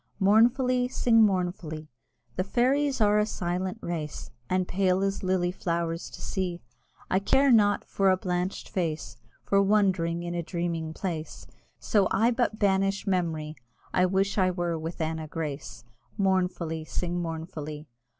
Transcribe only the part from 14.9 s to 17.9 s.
Anna Grace!" Mournfully, sing mournfully!